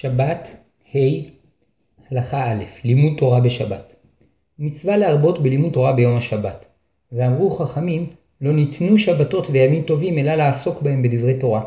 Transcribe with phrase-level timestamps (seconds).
[0.00, 0.48] שבת,
[0.94, 0.98] ה',
[2.10, 3.94] הלכה א', לימוד תורה בשבת.
[4.58, 6.64] מצווה להרבות בלימוד תורה ביום השבת.
[7.12, 8.06] ואמרו חכמים,
[8.40, 11.62] לא ניתנו שבתות וימים טובים, אלא לעסוק בהם בדברי תורה.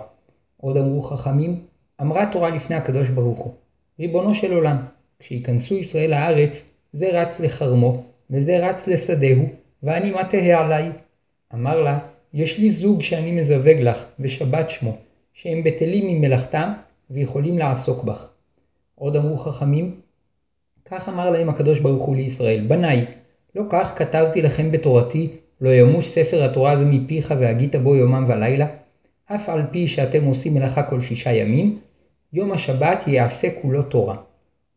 [0.58, 1.60] עוד אמרו חכמים,
[2.02, 3.54] אמרה תורה לפני הקדוש ברוך הוא,
[4.00, 4.78] ריבונו של עולם,
[5.20, 9.46] כשיכנסו ישראל לארץ, זה רץ לחרמו, וזה רץ לשדהו,
[9.84, 10.92] ואני מה תהא עליי?
[11.54, 12.00] אמר לה,
[12.34, 14.98] יש לי זוג שאני מזווג לך, ושבת שמו,
[15.34, 16.74] שהם בטלים ממלאכתם,
[17.14, 18.28] ויכולים לעסוק בך.
[18.96, 19.96] עוד אמרו חכמים,
[20.86, 23.06] כך אמר להם הקדוש ברוך הוא לישראל, בניי,
[23.56, 28.68] לא כך כתבתי לכם בתורתי, לא ימוש ספר התורה הזה מפיך והגית בו יומם ולילה,
[29.26, 31.80] אף על פי שאתם עושים מלאכה כל שישה ימים,
[32.34, 34.18] יום השבת יעשה כולו תורה.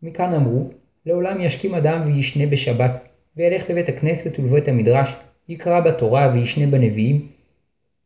[0.03, 0.71] מכאן אמרו,
[1.07, 3.01] לעולם ישכים אדם וישנה בשבת,
[3.37, 5.15] וילך לבית הכנסת ולבית המדרש,
[5.49, 7.29] יקרא בתורה וישנה בנביאים,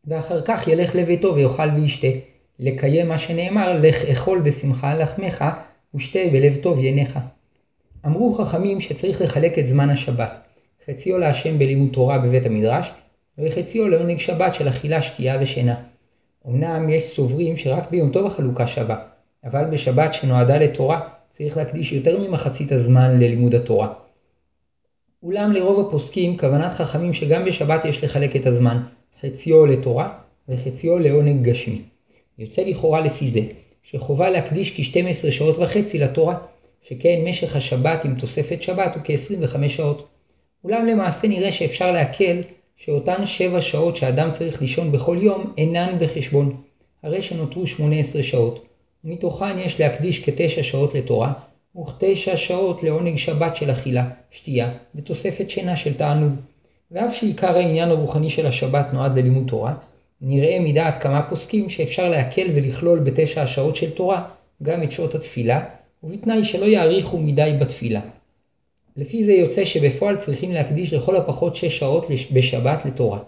[0.04, 2.08] ואחר כך ילך לביתו ויאכל וישתה,
[2.60, 5.44] לקיים מה שנאמר, לך אכול בשמחה לחמך,
[5.94, 7.18] ושתה בלב טוב ינך.
[8.06, 10.38] אמרו חכמים שצריך לחלק את זמן השבת,
[10.86, 12.92] חציו להשם בלימוד תורה בבית המדרש,
[13.38, 15.74] וחציו לעונג שבת של אכילה, שתייה ושינה.
[16.48, 18.96] אמנם יש סוברים שרק ביום טוב החלוקה שווה,
[19.44, 21.00] אבל בשבת שנועדה לתורה
[21.30, 23.92] צריך להקדיש יותר ממחצית הזמן ללימוד התורה.
[25.22, 28.82] אולם לרוב הפוסקים כוונת חכמים שגם בשבת יש לחלק את הזמן,
[29.22, 31.82] חציו לתורה וחציו לעונג גשמי.
[32.40, 33.40] יוצא לכאורה לפי זה,
[33.82, 36.38] שחובה להקדיש כ-12 שעות וחצי לתורה,
[36.88, 40.08] שכן משך השבת עם תוספת שבת הוא כ-25 שעות.
[40.64, 42.42] אולם למעשה נראה שאפשר להקל
[42.76, 46.56] שאותן 7 שעות שאדם צריך לישון בכל יום אינן בחשבון,
[47.02, 48.66] הרי שנותרו 18 שעות,
[49.04, 51.32] ומתוכן יש להקדיש כ-9 שעות לתורה,
[51.76, 56.32] וכ-9 שעות לעונג שבת של אכילה, שתייה, ותוספת שינה של תענוג.
[56.90, 59.74] ואף שעיקר העניין הרוחני של השבת נועד ללימוד תורה,
[60.22, 64.28] נראה מדעת כמה פוסקים שאפשר להקל ולכלול בתשע השעות של תורה
[64.62, 65.64] גם את שעות התפילה,
[66.02, 68.00] ובתנאי שלא יאריכו מדי בתפילה.
[68.96, 73.18] לפי זה יוצא שבפועל צריכים להקדיש לכל הפחות שש שעות בשבת לתורה,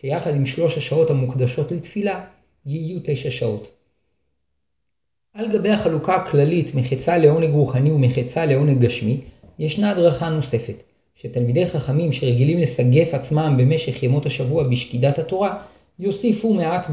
[0.00, 2.24] שיחד עם שלוש השעות המוקדשות לתפילה,
[2.66, 3.70] יהיו תשע שעות.
[5.34, 9.20] על גבי החלוקה הכללית מחצה לעונג רוחני ומחצה לעונג גשמי,
[9.58, 10.82] ישנה הדרכה נוספת,
[11.14, 15.62] שתלמידי חכמים שרגילים לסגף עצמם במשך ימות השבוע בשקידת התורה,
[15.98, 16.86] יוסיפו מעט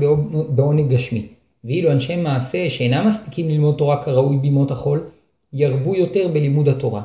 [0.49, 1.27] בעונג גשמי,
[1.63, 5.03] ואילו אנשי מעשה שאינם מספיקים ללמוד תורה כראוי בימות החול,
[5.53, 7.01] ירבו יותר בלימוד התורה.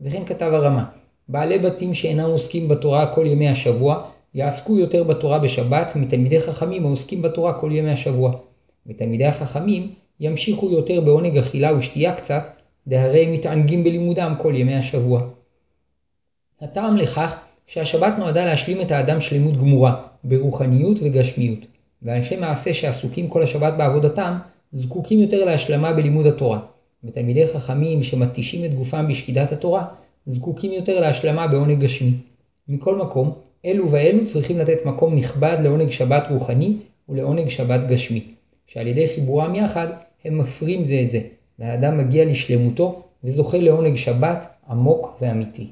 [0.00, 0.84] וכן כתב הרמה,
[1.28, 4.04] בעלי בתים שאינם עוסקים בתורה כל ימי השבוע,
[4.34, 8.32] יעסקו יותר בתורה בשבת מתלמידי חכמים העוסקים בתורה כל ימי השבוע.
[8.86, 12.48] ותלמידי החכמים ימשיכו יותר בעונג אכילה ושתייה קצת,
[12.86, 15.22] דהרי הם מתענגים בלימודם כל ימי השבוע.
[16.60, 21.58] הטעם לכך שהשבת נועדה להשלים את האדם שלמות גמורה, ברוחניות וגשמיות,
[22.02, 24.38] ואנשי מעשה שעסוקים כל השבת בעבודתם,
[24.72, 26.60] זקוקים יותר להשלמה בלימוד התורה,
[27.04, 29.86] ותלמידי חכמים שמתישים את גופם בשקידת התורה,
[30.26, 32.12] זקוקים יותר להשלמה בעונג גשמי.
[32.68, 33.32] מכל מקום,
[33.64, 36.76] אלו ואלו צריכים לתת מקום נכבד לעונג שבת רוחני
[37.08, 38.24] ולעונג שבת גשמי,
[38.66, 39.86] שעל ידי חיבורם יחד
[40.24, 41.20] הם מפרים זה את זה,
[41.58, 45.66] והאדם מגיע לשלמותו וזוכה לעונג שבת עמוק ואמיתי.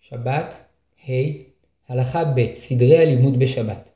[0.00, 0.54] שבת,
[1.08, 1.53] ה',
[1.88, 3.90] הלכה ב', סדרי הלימוד בשבת.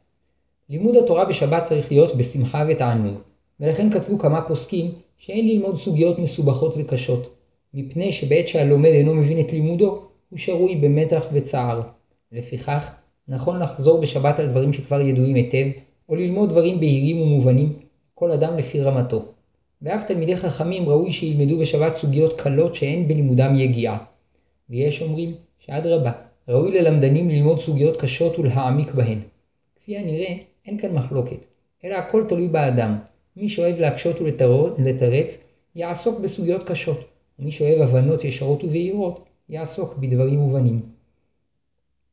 [0.69, 3.15] לימוד התורה בשבת צריך להיות בשמחה ותענוג,
[3.61, 7.35] ולכן כתבו כמה פוסקים שאין ללמוד סוגיות מסובכות וקשות,
[7.75, 11.83] מפני שבעת שהלומד אינו מבין את לימודו, הוא שרוי במתח וצער.
[12.33, 12.91] לפיכך,
[13.29, 15.67] נכון לחזור בשבת על דברים שכבר ידועים היטב,
[16.09, 17.73] או ללמוד דברים בהירים ומובנים,
[18.15, 19.25] כל אדם לפי רמתו.
[19.83, 23.99] ואף תלמידי חכמים ראוי שילמדו בשבת סוגיות קלות שאין בלימודם יגיעה.
[24.71, 26.13] ויש אומרים שאדרבה,
[26.49, 29.19] ראוי ללמדנים ללמוד סוגיות קשות ולהעמיק בהן.
[29.77, 30.35] כפי הנראה,
[30.67, 31.37] אין כאן מחלוקת,
[31.85, 32.99] אלא הכל תלוי באדם.
[33.37, 35.39] מי שאוהב להקשות ולתרץ,
[35.75, 37.01] יעסוק בסוגיות קשות,
[37.39, 40.81] ומי שאוהב הבנות ישרות ובהירות, יעסוק בדברים מובנים.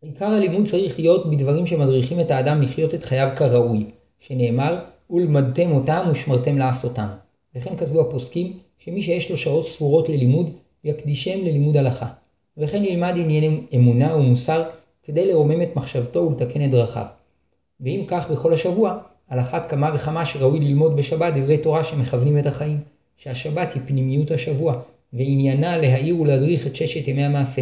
[0.01, 3.85] עיקר הלימוד צריך להיות בדברים שמדריכים את האדם לחיות את חייו כראוי,
[4.19, 7.07] שנאמר, ולמדתם אותם ושמרתם לעשותם.
[7.56, 10.49] וכן כתבו הפוסקים, שמי שיש לו שעות ספורות ללימוד,
[10.84, 12.24] יקדישם ללימוד הלכה.
[12.57, 14.63] וכן ילמד ענייני אמונה ומוסר
[15.03, 17.05] כדי לרומם את מחשבתו ולתקן את דרכיו.
[17.79, 18.97] ואם כך בכל השבוע,
[19.29, 22.78] על אחת כמה וכמה שראוי ללמוד בשבת דברי תורה שמכוונים את החיים,
[23.17, 24.81] שהשבת היא פנימיות השבוע,
[25.13, 27.61] ועניינה להאיר ולהדריך את ששת ימי המעשה.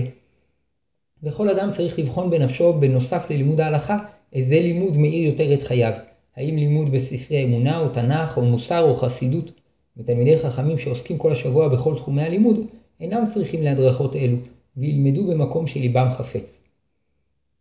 [1.23, 3.97] וכל אדם צריך לבחון בנפשו, בנוסף ללימוד ההלכה,
[4.33, 5.93] איזה לימוד מאיר יותר את חייו.
[6.35, 9.51] האם לימוד בספרי אמונה או תנ"ך או מוסר או חסידות.
[9.97, 12.57] ותלמידי חכמים שעוסקים כל השבוע בכל תחומי הלימוד,
[12.99, 14.37] אינם צריכים להדרכות אלו,
[14.77, 16.63] וילמדו במקום שליבם חפץ.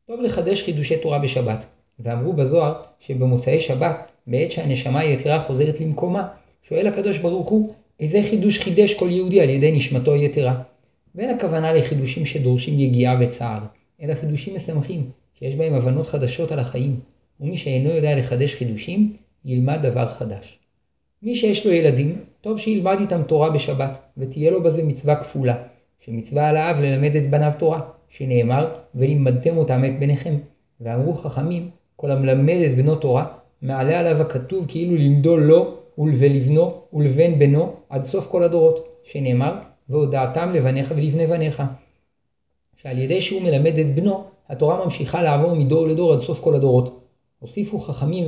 [0.06, 1.64] טוב לחדש חידושי תורה בשבת,
[1.98, 6.28] ואמרו בזוהר שבמוצאי שבת, בעת שהנשמה היתרה חוזרת למקומה,
[6.68, 10.62] שואל הקדוש ברוך הוא, איזה חידוש חידש כל יהודי על ידי נשמתו היתרה.
[11.14, 13.60] ואין הכוונה לחידושים שדורשים יגיעה וצער,
[14.02, 17.00] אלא חידושים משמחים, שיש בהם הבנות חדשות על החיים,
[17.40, 20.58] ומי שאינו יודע לחדש חידושים, ילמד דבר חדש.
[21.22, 25.62] מי שיש לו ילדים, טוב שילמד איתם תורה בשבת, ותהיה לו בזה מצווה כפולה,
[26.04, 30.34] שמצווה על האב ללמד את בניו תורה, שנאמר, ולימדתם אותם את בניכם.
[30.80, 33.26] ואמרו חכמים, כל המלמד את בנו תורה,
[33.62, 39.54] מעלה עליו הכתוב כאילו לימדו לו ולבנו ולבן בנו עד סוף כל הדורות, שנאמר,
[39.88, 41.62] והודעתם לבניך ולבני בניך.
[42.76, 47.00] שעל ידי שהוא מלמד את בנו, התורה ממשיכה לעבור מדור לדור עד סוף כל הדורות.
[47.38, 48.26] הוסיפו חכמים,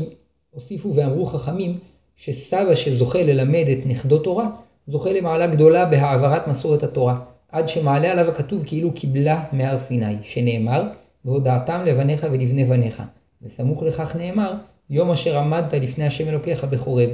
[0.50, 1.78] הוסיפו ואמרו חכמים,
[2.16, 4.50] שסבא שזוכה ללמד את נכדו תורה,
[4.88, 7.20] זוכה למעלה גדולה בהעברת מסורת התורה,
[7.54, 10.88] עד שמעלה עליו הכתוב כאילו קיבלה מהר סיני, שנאמר,
[11.24, 13.02] והודעתם לבניך ולבני בניך.
[13.42, 14.52] וסמוך לכך נאמר,
[14.90, 17.08] יום אשר עמדת לפני השם אלוקיך בחורב.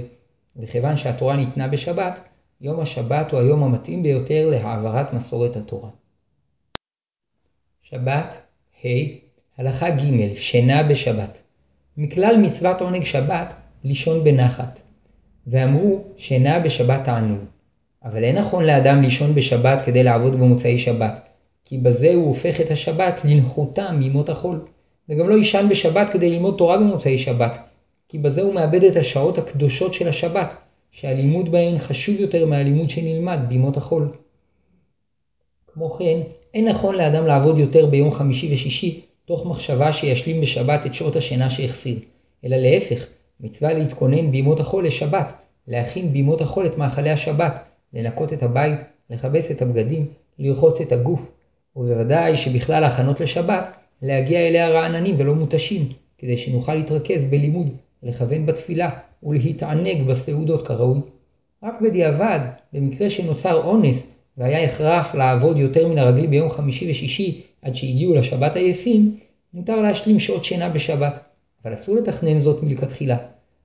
[0.56, 2.20] וכיוון שהתורה ניתנה בשבת,
[2.60, 5.90] יום השבת הוא היום המתאים ביותר להעברת מסורת התורה.
[7.82, 8.34] שבת,
[8.84, 8.88] ה'
[9.58, 11.38] הלכה ג' שינה בשבת.
[11.96, 13.54] מכלל מצוות עונג שבת,
[13.84, 14.80] לישון בנחת.
[15.46, 17.40] ואמרו שינה בשבת תענוג.
[18.04, 21.20] אבל אין נכון לאדם לישון בשבת כדי לעבוד במוצאי שבת,
[21.64, 24.64] כי בזה הוא הופך את השבת לנחותה מימות החול.
[25.08, 27.58] וגם לא יישן בשבת כדי ללמוד תורה במוצאי שבת,
[28.08, 30.54] כי בזה הוא מאבד את השעות הקדושות של השבת,
[30.90, 34.12] שהלימוד בהן חשוב יותר מהלימוד שנלמד בימות החול.
[35.74, 36.20] כמו כן,
[36.54, 41.50] אין נכון לאדם לעבוד יותר ביום חמישי ושישי, תוך מחשבה שישלים בשבת את שעות השינה
[41.50, 41.98] שהחסיר,
[42.44, 43.06] אלא להפך,
[43.40, 45.32] מצווה להתכונן בימות החול לשבת,
[45.68, 48.78] להכין בימות החול את מאכלי השבת, לנקות את הבית,
[49.10, 50.06] לכבס את הבגדים,
[50.38, 51.30] לרחוץ את הגוף,
[51.76, 53.68] ובוודאי שבכלל ההכנות לשבת,
[54.02, 55.88] להגיע אליה רעננים ולא מותשים,
[56.18, 57.68] כדי שנוכל להתרכז בלימוד,
[58.02, 58.90] לכוון בתפילה
[59.22, 61.00] ולהתענג בסעודות כראוי.
[61.62, 62.40] רק בדיעבד,
[62.72, 64.06] במקרה שנוצר אונס
[64.38, 69.16] והיה הכרח לעבוד יותר מן הרגיל ביום חמישי ושישי עד שהגיעו לשבת עייפים,
[69.54, 71.20] מותר להשלים שעות שינה בשבת,
[71.64, 73.16] אבל אסור לתכנן זאת מלכתחילה.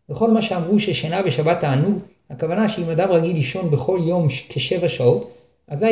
[0.10, 2.00] וכל מה שאמרו ששינה בשבת תענוג,
[2.30, 5.32] הכוונה שאם אדם רגיל לישון בכל יום כשבע שעות,
[5.68, 5.86] אזי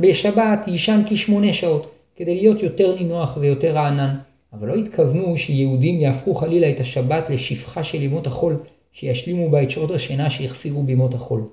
[0.00, 4.16] בשבת יישן כשמונה שעות, כדי להיות יותר נינוח ויותר רענן.
[4.52, 8.56] אבל לא התכוונו שיהודים יהפכו חלילה את השבת לשפחה של ימות החול,
[8.92, 11.48] שישלימו בה את שעות השינה שהחסירו בימות החול.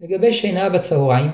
[0.00, 1.30] לגבי שינה בצהריים,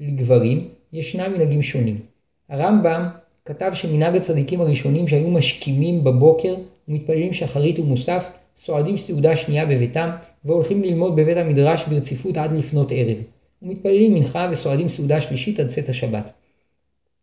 [0.00, 2.00] לגברים, ישנם מנהגים שונים.
[2.48, 3.08] הרמב"ם
[3.44, 6.54] כתב שמנהג הצדיקים הראשונים שהיו משכימים בבוקר
[6.88, 8.26] ומתפללים שחרית ומוסף,
[8.64, 10.10] סועדים סעודה שנייה בביתם
[10.44, 13.16] והולכים ללמוד בבית המדרש ברציפות עד לפנות ערב,
[13.62, 16.32] ומתפללים מנחה וסועדים סעודה שלישית עד צאת השבת.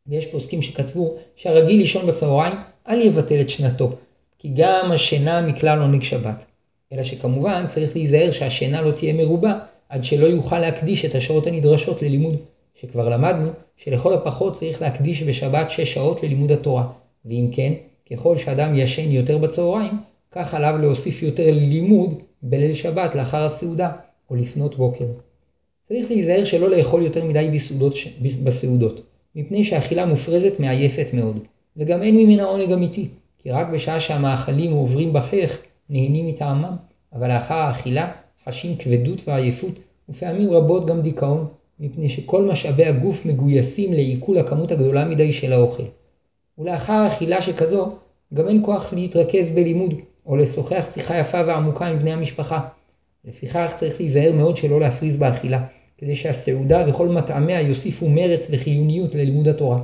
[0.08, 2.56] ויש פוסקים שכתבו שהרגיל לישון בצהריים
[2.88, 3.96] אל יבטל את שנתו,
[4.40, 6.46] כי גם השינה מכלל עונג שבת.
[6.94, 9.60] אלא שכמובן צריך להיזהר שהשינה לא תהיה מרובה,
[9.90, 12.36] עד שלא יוכל להקדיש את השעות הנדרשות ללימוד,
[12.82, 16.88] שכבר למדנו שלכל הפחות צריך להקדיש בשבת 6 שעות ללימוד התורה,
[17.26, 17.74] ואם כן,
[18.12, 23.92] ככל שאדם ישן יותר בצהריים, כך עליו להוסיף יותר לימוד בליל שבת לאחר הסעודה,
[24.30, 25.06] או לפנות בוקר.
[25.88, 27.94] צריך להיזהר שלא לאכול יותר מדי בסעודות,
[28.44, 29.02] בסעודות,
[29.36, 31.40] מפני שאכילה מופרזת מעייפת מאוד,
[31.78, 36.76] וגם אין ממנה עונג אמיתי, כי רק בשעה שהמאכלים עוברים בחייך נהנים מטעמם,
[37.14, 38.12] אבל לאחר האכילה
[38.48, 39.74] חשים כבדות ועייפות,
[40.10, 41.48] ופעמים רבות גם דיכאון,
[41.80, 45.84] מפני שכל משאבי הגוף מגויסים לעיכול הכמות הגדולה מדי של האוכל.
[46.58, 47.98] ולאחר אכילה שכזו,
[48.34, 49.94] גם אין כוח להתרכז בלימוד,
[50.30, 52.68] או לשוחח שיחה יפה ועמוקה עם בני המשפחה.
[53.26, 55.66] לפיכך צריך להיזהר מאוד שלא להפריז באכילה,
[55.98, 59.80] כדי שהסעודה וכל מטעמיה יוסיפו מרץ וחיוניות ללימוד התורה.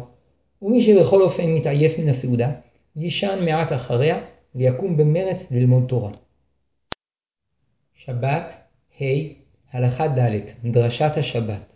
[0.62, 2.52] ומי שבכל אופן מתעייף מן הסעודה,
[2.96, 4.20] יישן מעט אחריה
[4.56, 6.12] ויקום במרץ ללמוד תורה.
[7.96, 8.54] שבת,
[9.02, 9.06] ה'
[9.74, 11.76] הלכה ד' דרשת השבת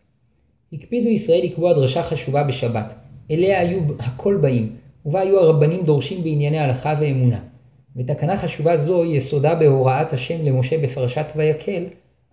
[0.73, 2.93] הקפידו ישראל לקבוע דרשה חשובה בשבת,
[3.31, 7.48] אליה היו הכל באים, ובה היו הרבנים דורשים בענייני הלכה ואמונה.
[7.99, 11.83] ותקנה חשובה זו יסודה בהוראת השם למשה בפרשת ויקל,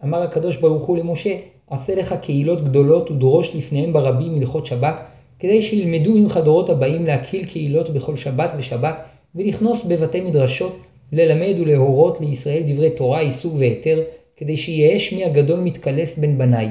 [0.05, 1.37] אמר הקדוש ברוך הוא למשה,
[1.71, 4.97] עשה לך קהילות גדולות ודרוש לפניהם ברבים הלכות שבת,
[5.39, 8.97] כדי שילמדו ממך דורות הבאים להקהיל קהילות בכל שבת ושבת,
[9.35, 10.77] ולכנוס בבתי מדרשות,
[11.13, 14.03] ללמד ולהורות לישראל דברי תורה, איסור והיתר,
[14.37, 16.69] כדי שיהא שמי הגדול מתקלס בין בניי.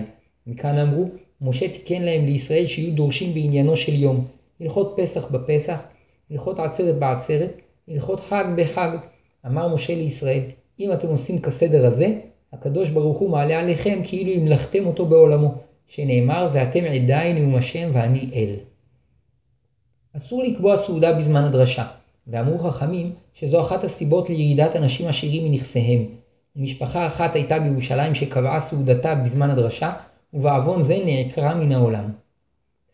[0.48, 1.10] מכאן אמרו,
[1.42, 4.26] משה תיקן להם לישראל שיהיו דורשים בעניינו של יום,
[4.62, 5.84] הלכות פסח בפסח,
[6.32, 8.98] הלכות עצרת בעצרת, הלכות חג בחג.
[9.46, 10.42] אמר משה לישראל,
[10.80, 12.20] אם אתם עושים כסדר הזה,
[12.54, 15.56] הקדוש ברוך הוא מעלה עליכם כאילו המלכתם אותו בעולמו,
[15.88, 18.56] שנאמר ואתם עדיי נאום השם ואני אל.
[20.18, 21.86] אסור לקבוע סעודה בזמן הדרשה,
[22.28, 26.06] ואמרו חכמים שזו אחת הסיבות לירידת אנשים עשירים מנכסיהם.
[26.56, 29.94] ומשפחה אחת הייתה בירושלים שקבעה סעודתה בזמן הדרשה,
[30.34, 32.12] ובעוון זה נעקרה מן העולם.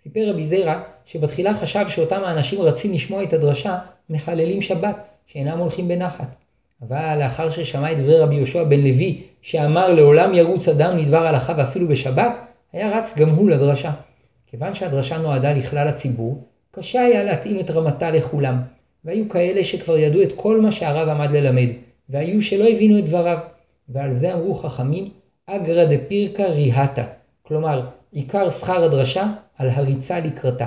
[0.03, 3.79] סיפר רבי זירא שבתחילה חשב שאותם האנשים רצים לשמוע את הדרשה
[4.11, 6.35] מחללים שבת, שאינם הולכים בנחת.
[6.87, 11.53] אבל לאחר ששמע את דברי רבי יהושע בן לוי, שאמר לעולם ירוץ אדם לדבר הלכה
[11.57, 12.37] ואפילו בשבת,
[12.73, 13.91] היה רץ גם הוא לדרשה.
[14.47, 18.61] כיוון שהדרשה נועדה לכלל הציבור, קשה היה להתאים את רמתה לכולם,
[19.05, 21.69] והיו כאלה שכבר ידעו את כל מה שהרב עמד ללמד,
[22.09, 23.37] והיו שלא הבינו את דבריו.
[23.89, 25.09] ועל זה אמרו חכמים,
[25.45, 27.03] אגרא דפירקא ריהתא,
[27.43, 29.27] כלומר, עיקר שכר הדרשה
[29.57, 30.65] על הריצה לקראתה,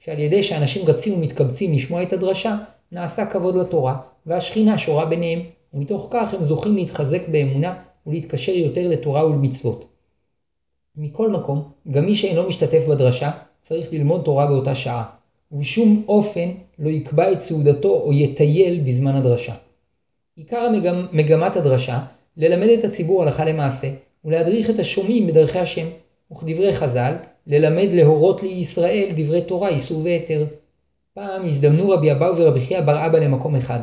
[0.00, 2.56] שעל ידי שאנשים רצים ומתקבצים לשמוע את הדרשה,
[2.92, 5.40] נעשה כבוד לתורה, והשכינה שורה ביניהם,
[5.74, 7.74] ומתוך כך הם זוכים להתחזק באמונה
[8.06, 9.84] ולהתקשר יותר לתורה ולמצוות.
[10.96, 13.30] מכל מקום, גם מי שאינו משתתף בדרשה,
[13.62, 15.04] צריך ללמוד תורה באותה שעה,
[15.52, 19.54] ובשום אופן לא יקבע את סעודתו או יטייל בזמן הדרשה.
[20.36, 21.98] עיקר המגמ, מגמת הדרשה,
[22.36, 23.88] ללמד את הציבור הלכה למעשה,
[24.24, 25.86] ולהדריך את השומעים בדרכי השם,
[26.32, 27.14] וכדברי חז"ל,
[27.46, 30.46] ללמד להורות לישראל דברי תורה, איסור והיתר.
[31.14, 33.78] פעם הזדמנו רבי אבאו ורבי חייא בר אבא למקום אחד.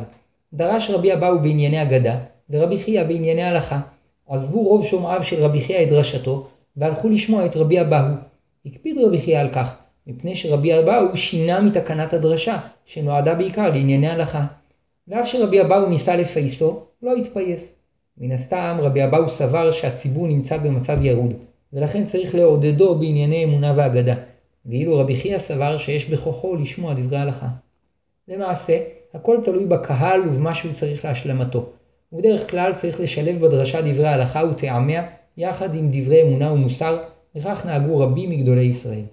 [0.52, 2.18] דרש רבי אבאו בענייני אגדה,
[2.50, 3.80] ורבי חייא בענייני הלכה.
[4.28, 6.46] עזבו רוב שומעיו של רבי חייא את דרשתו,
[6.76, 8.14] והלכו לשמוע את רבי אבאו.
[8.66, 9.74] הקפיד רבי חייא על כך,
[10.06, 14.44] מפני שרבי אבאו שינה מתקנת הדרשה, שנועדה בעיקר לענייני הלכה.
[15.08, 17.76] ואף שרבי אבאו ניסה לפייסו, לא התפייס.
[18.18, 21.32] מן הסתם רבי אבאו סבר שהציבור נמצא במצב ירוד,
[21.72, 24.14] ולכן צריך לעודדו בענייני אמונה ואגדה,
[24.66, 27.48] ואילו רבי חייא סבר שיש בכוחו לשמוע דברי הלכה.
[28.28, 28.78] למעשה,
[29.14, 31.66] הכל תלוי בקהל ובמה שהוא צריך להשלמתו,
[32.12, 37.02] ובדרך כלל צריך לשלב בדרשה דברי הלכה וטעמיה יחד עם דברי אמונה ומוסר,
[37.36, 39.04] וכך נהגו רבים מגדולי ישראל.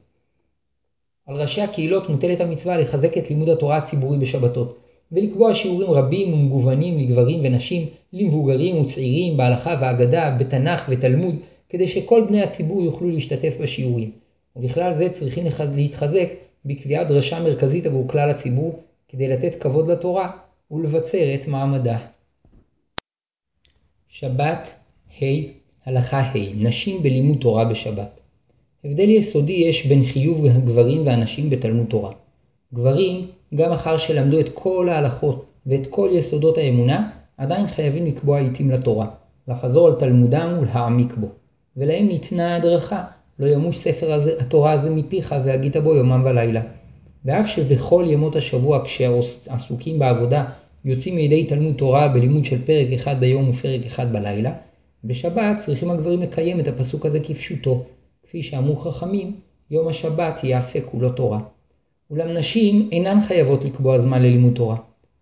[1.27, 4.77] על ראשי הקהילות מוטלת המצווה לחזק את לימוד התורה הציבורי בשבתות,
[5.11, 11.35] ולקבוע שיעורים רבים ומגוונים לגברים ונשים, למבוגרים וצעירים, בהלכה ואגדה, בתנ"ך ותלמוד,
[11.69, 14.11] כדי שכל בני הציבור יוכלו להשתתף בשיעורים.
[14.59, 16.29] ובכלל זה צריכים להתחזק
[16.65, 20.31] בקביעת דרשה מרכזית עבור כלל הציבור, כדי לתת כבוד לתורה
[20.71, 21.97] ולבצר את מעמדה.
[24.07, 24.69] שבת
[25.21, 25.25] ה'
[25.85, 28.19] הלכה ה' נשים בלימוד תורה בשבת.
[28.83, 32.11] הבדל יסודי יש בין חיוב הגברים והנשים בתלמוד תורה.
[32.73, 38.71] גברים, גם אחר שלמדו את כל ההלכות ואת כל יסודות האמונה, עדיין חייבים לקבוע עיתים
[38.71, 39.07] לתורה,
[39.47, 41.27] לחזור על תלמודם ולהעמיק בו.
[41.77, 43.03] ולהם ניתנה הדרכה,
[43.39, 46.62] לא ימוש ספר הזה, התורה הזה מפיך והגית בו יומם ולילה.
[47.25, 50.46] ואף שבכל ימות השבוע כשעסוקים בעבודה
[50.86, 54.53] יוצאים מידי תלמוד תורה בלימוד של פרק אחד ביום ופרק אחד בלילה,
[55.03, 57.84] בשבת צריכים הגברים לקיים את הפסוק הזה כפשוטו,
[58.24, 59.36] כפי שאמרו חכמים,
[59.72, 61.39] יום השבת יעשה כולו תורה.
[62.12, 64.75] אולם נשים אינן חייבות לקבוע זמן ללימוד תורה,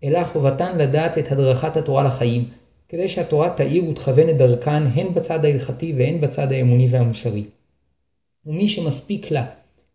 [0.03, 2.43] אלא חובתן לדעת את הדרכת התורה לחיים,
[2.89, 7.43] כדי שהתורה תאיר ותכוון את דרכן הן בצד ההלכתי והן בצד האמוני והמוסרי.
[8.47, 9.45] ומי שמספיק לה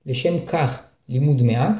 [0.06, 1.76] לשם כך לימוד מעט,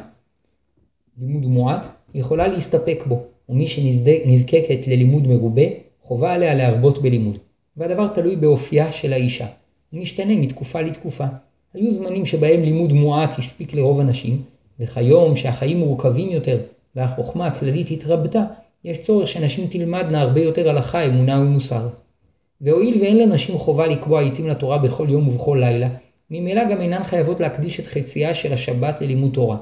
[1.19, 5.63] לימוד מועט, יכולה להסתפק בו, ומי שנזקקת ללימוד מרובה,
[6.03, 7.39] חובה עליה להרבות בלימוד.
[7.77, 9.47] והדבר תלוי באופייה של האישה,
[9.93, 11.25] ומשתנה מתקופה לתקופה.
[11.75, 14.43] היו זמנים שבהם לימוד מועט הספיק לרוב הנשים,
[14.81, 16.61] וכיום שהחיים מורכבים יותר
[16.97, 18.45] והחוכמה הכללית התרבתה,
[18.85, 21.89] יש צורך שנשים תלמדנה הרבה יותר הלכה, אמונה ומוסר.
[22.61, 25.89] והואיל ואין לנשים חובה לקבוע עיתים לתורה בכל יום ובכל לילה,
[26.35, 29.57] ממילא גם אינן חייבות להקדיש את חצייה של השבת ללימוד תורה.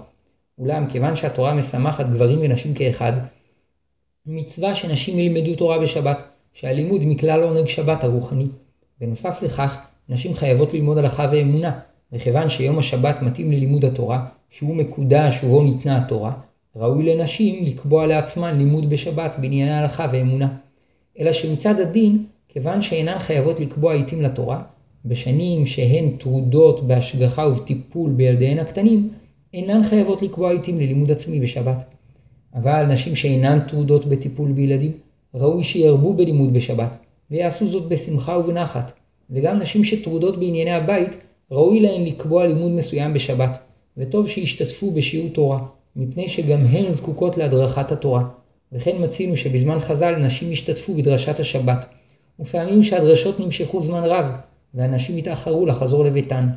[0.58, 3.12] אולם כיוון שהתורה משמחת גברים ונשים כאחד,
[4.26, 6.18] מצווה שנשים ילמדו תורה בשבת,
[6.52, 8.46] שהלימוד מכלל עונג שבת הרוחני.
[9.00, 11.78] בנוסף לכך, נשים חייבות ללמוד הלכה ואמונה,
[12.12, 16.32] וכיוון שיום השבת מתאים ללימוד התורה, שהוא מקודש ובו ניתנה התורה,
[16.76, 20.48] ראוי לנשים לקבוע לעצמן לימוד בשבת בענייני הלכה ואמונה.
[21.20, 24.62] אלא שמצד הדין, כיוון שאינן חייבות לקבוע עיתים לתורה,
[25.04, 29.08] בשנים שהן טרודות בהשגחה ובטיפול בילדיהן הקטנים,
[29.54, 31.84] אינן חייבות לקבוע עיתים ללימוד עצמי בשבת.
[32.54, 34.92] אבל נשים שאינן טרודות בטיפול בילדים,
[35.34, 36.96] ראוי שירבו בלימוד בשבת,
[37.30, 38.92] ויעשו זאת בשמחה ובנחת.
[39.30, 41.16] וגם נשים שטרודות בענייני הבית,
[41.50, 43.58] ראוי להן לקבוע לימוד מסוים בשבת,
[43.96, 45.66] וטוב שישתתפו בשיעור תורה,
[45.96, 48.24] מפני שגם הן זקוקות להדרכת התורה.
[48.72, 51.86] וכן מצינו שבזמן חז"ל נשים השתתפו בדרשת השבת,
[52.40, 54.24] ופעמים שהדרשות נמשכו זמן רב,
[54.74, 56.48] ואנשים התאחרו לחזור לביתן.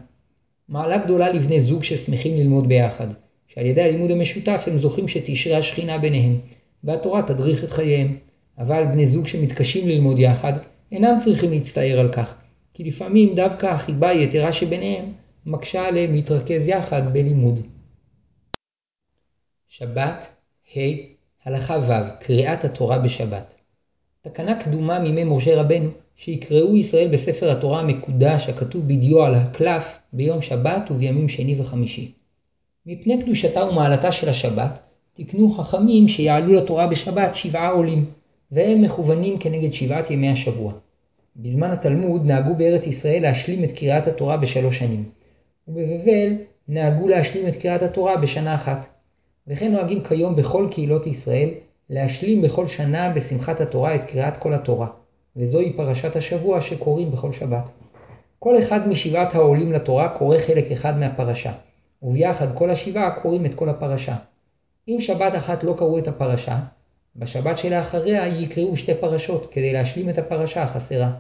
[0.70, 3.08] מעלה גדולה לבני זוג ששמחים ללמוד ביחד,
[3.48, 6.40] שעל ידי הלימוד המשותף הם זוכים שתשרה השכינה ביניהם,
[6.84, 8.18] והתורה תדריך את חייהם.
[8.58, 10.54] אבל בני זוג שמתקשים ללמוד יחד,
[10.92, 12.36] אינם צריכים להצטער על כך,
[12.74, 15.14] כי לפעמים דווקא החיבה היתרה שביניהם
[15.46, 17.60] מקשה עליהם להתרכז יחד בלימוד.
[19.68, 20.26] שבת,
[20.76, 20.80] ה',
[21.46, 23.56] הלכה ו', קריאת התורה בשבת.
[24.28, 30.42] תקנה קדומה מימי משה רבנו, שיקראו ישראל בספר התורה המקודש הכתוב בדיו על הקלף ביום
[30.42, 32.12] שבת ובימים שני וחמישי.
[32.86, 34.80] מפני קדושתה ומעלתה של השבת,
[35.14, 38.06] תקנו חכמים שיעלו לתורה בשבת שבעה עולים,
[38.52, 40.74] והם מכוונים כנגד שבעת ימי השבוע.
[41.36, 45.10] בזמן התלמוד נהגו בארץ ישראל להשלים את קריאת התורה בשלוש שנים,
[45.68, 46.36] ובבבל
[46.68, 48.88] נהגו להשלים את קריאת התורה בשנה אחת.
[49.48, 51.50] וכן נוהגים כיום בכל קהילות ישראל
[51.90, 54.88] להשלים בכל שנה בשמחת התורה את קריאת כל התורה,
[55.36, 57.64] וזוהי פרשת השבוע שקוראים בכל שבת.
[58.40, 61.54] כל אחד משבעת העולים לתורה קורא חלק אחד מהפרשה,
[62.04, 64.16] וביחד כל השבעה קוראים את כל הפרשה.
[64.88, 66.60] אם שבת אחת לא קראו את הפרשה,
[67.16, 71.12] בשבת שלאחריה יקראו שתי פרשות כדי להשלים את הפרשה החסרה.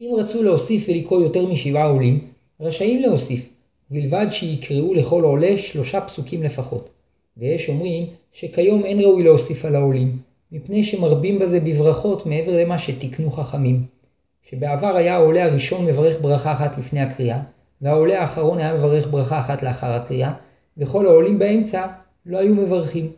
[0.00, 2.28] אם רצו להוסיף ולקרוא יותר משבעה עולים,
[2.60, 3.48] רשאים להוסיף,
[3.90, 6.90] ובלבד שיקראו לכל עולה שלושה פסוקים לפחות.
[7.36, 10.18] ויש אומרים שכיום אין ראוי להוסיף על העולים,
[10.52, 13.82] מפני שמרבים בזה בברכות מעבר למה שתיקנו חכמים.
[14.50, 17.40] שבעבר היה העולה הראשון מברך ברכה אחת לפני הקריאה,
[17.82, 20.32] והעולה האחרון היה מברך ברכה אחת לאחר הקריאה,
[20.78, 21.86] וכל העולים באמצע
[22.26, 23.12] לא היו מברכים.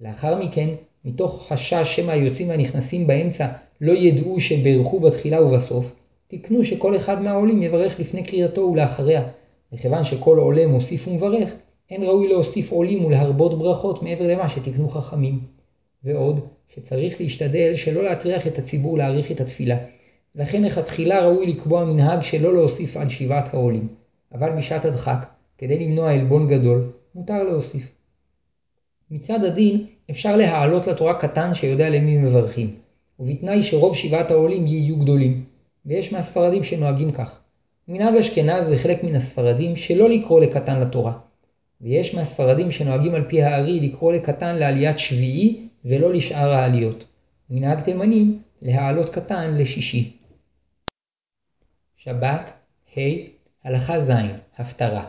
[0.00, 0.68] לאחר מכן,
[1.04, 3.46] מתוך חשש שמא היוצאים והנכנסים באמצע
[3.80, 5.92] לא ידעו שברכו בתחילה ובסוף,
[6.28, 9.22] תקנו שכל אחד מהעולים יברך לפני קריאתו ולאחריה,
[9.72, 11.50] וכיוון שכל עולה מוסיף ומברך,
[11.90, 15.40] אין ראוי להוסיף עולים ולהרבות ברכות מעבר למה שתקנו חכמים.
[16.04, 19.76] ועוד, שצריך להשתדל שלא להטריח את הציבור להעריך את התפילה.
[20.34, 23.88] לכן לכתחילה ראוי לקבוע מנהג שלא להוסיף על שבעת העולים,
[24.32, 25.26] אבל בשעת הדחק,
[25.58, 27.94] כדי למנוע עלבון גדול, מותר להוסיף.
[29.10, 32.74] מצד הדין, אפשר להעלות לתורה קטן שיודע למי מברכים,
[33.20, 35.44] ובתנאי שרוב שבעת העולים יהיו גדולים,
[35.86, 37.38] ויש מהספרדים שנוהגים כך.
[37.88, 41.12] מנהג אשכנז וחלק מן הספרדים שלא לקרוא לקטן לתורה,
[41.80, 47.04] ויש מהספרדים שנוהגים על פי הארי לקרוא לקטן לעליית שביעי ולא לשאר העליות.
[47.50, 50.16] מנהג תימנים להעלות קטן לשישי.
[51.96, 52.50] שבת,
[52.96, 53.00] ה',
[53.64, 54.12] הלכה ז',
[54.58, 55.04] הפטרה.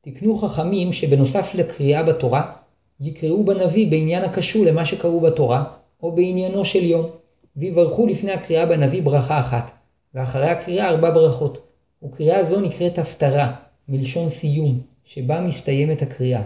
[0.00, 2.52] תקנו חכמים שבנוסף לקריאה בתורה,
[3.00, 5.64] יקראו בנביא בעניין הקשור למה שקראו בתורה,
[6.02, 7.10] או בעניינו של יום,
[7.56, 9.70] ויברכו לפני הקריאה בנביא ברכה אחת,
[10.14, 11.68] ואחרי הקריאה ארבע ברכות,
[12.02, 13.56] וקריאה זו נקראת הפטרה,
[13.88, 16.42] מלשון סיום, שבה מסתיימת הקריאה.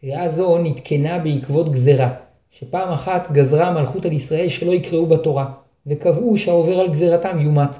[0.00, 2.14] קריאה זו נתקנה בעקבות גזרה,
[2.50, 5.52] שפעם אחת גזרה המלכות על ישראל שלא יקראו בתורה,
[5.86, 7.76] וקבעו שהעובר על גזרתם יומת.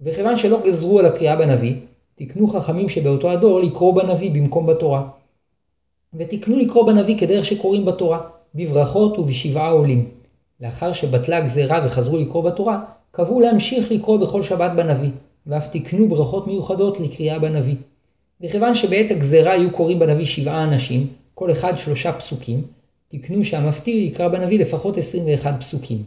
[0.00, 1.74] וכיוון שלא גזרו על הקריאה בנביא,
[2.14, 5.08] תקנו חכמים שבאותו הדור לקרוא בנביא במקום בתורה.
[6.14, 8.20] ותקנו לקרוא בנביא כדרך שקוראים בתורה,
[8.54, 10.08] בברכות ובשבעה עולים.
[10.60, 15.10] לאחר שבטלה הגזרה וחזרו לקרוא בתורה, קבעו להמשיך לקרוא בכל שבת בנביא,
[15.46, 17.76] ואף תקנו ברכות מיוחדות לקריאה בנביא.
[18.42, 22.62] וכיוון שבעת הגזרה היו קוראים בנביא שבעה אנשים, כל אחד שלושה פסוקים,
[23.08, 26.02] תקנו שהמפטיר יקרא בנביא לפחות 21 פסוקים.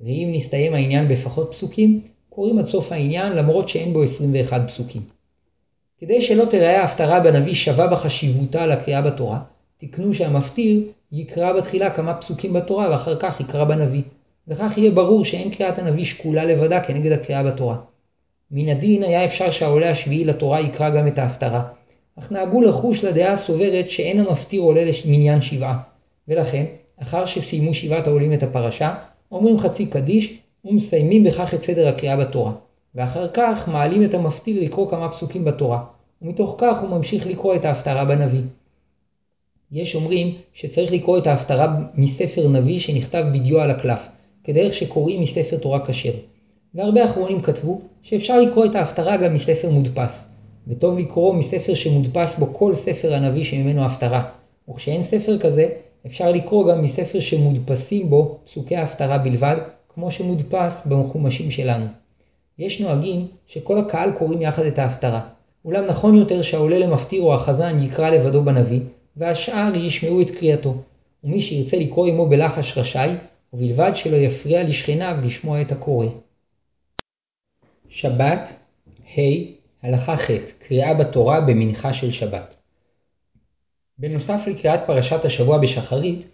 [0.00, 5.02] ואם נסתיים העניין בפחות פסוקים, קוראים עד סוף העניין למרות שאין בו 21 פסוקים.
[5.98, 9.40] כדי שלא תראה ההפטרה בנביא שווה בחשיבותה לקריאה בתורה,
[9.78, 14.02] תקנו שהמפטיר יקרא בתחילה כמה פסוקים בתורה ואחר כך יקרא בנביא,
[14.48, 17.76] וכך יהיה ברור שאין קריאת הנביא שקולה לבדה כנגד הקריאה בתורה.
[18.50, 21.62] מן הדין היה אפשר שהעולה השביעי לתורה יקרא גם את ההפטרה,
[22.18, 25.78] אך נהגו לחוש לדעה הסוברת שאין המפטיר עולה למניין שבעה,
[26.28, 26.64] ולכן,
[27.02, 28.94] אחר שסיימו שבעת העולים את הפרשה,
[29.32, 32.52] אומרים חצי קדיש ומסיימים בכך את סדר הקריאה בתורה,
[32.94, 35.84] ואחר כך מעלים את המפטיר לקרוא כמה פסוקים בתורה,
[36.22, 38.42] ומתוך כך הוא ממשיך לקרוא את ההפטרה בנביא.
[39.72, 44.08] יש אומרים שצריך לקרוא את ההפטרה מספר נביא שנכתב בדיו על הקלף,
[44.44, 46.12] כדרך שקוראים מספר תורה כשר.
[46.74, 50.28] והרבה אחרונים כתבו שאפשר לקרוא את ההפטרה גם מספר מודפס,
[50.68, 54.30] וטוב לקרוא מספר שמודפס בו כל ספר הנביא שממנו ההפטרה,
[54.70, 55.68] וכשאין ספר כזה,
[56.06, 59.56] אפשר לקרוא גם מספר שמודפסים בו פסוקי ההפטרה בלבד,
[59.88, 61.86] כמו שמודפס בחומשים שלנו.
[62.58, 65.20] יש נוהגים שכל הקהל קוראים יחד את ההפטרה,
[65.64, 68.80] אולם נכון יותר שהעולה למפטיר או החזן יקרא לבדו בנביא,
[69.16, 70.74] והשאר ישמעו את קריאתו,
[71.24, 73.10] ומי שירצה לקרוא עמו בלחש רשאי,
[73.52, 76.06] ובלבד שלא יפריע לשכניו לשמוע את הקורא.
[77.90, 78.52] שבת,
[79.16, 79.20] ה',
[79.82, 82.56] הלכה ח', קריאה בתורה במנחה של שבת.
[83.98, 86.26] בנוסף לקריאת פרשת השבוע בשחרית,